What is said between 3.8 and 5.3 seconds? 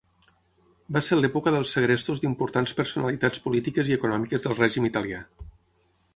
i econòmiques del règim italià.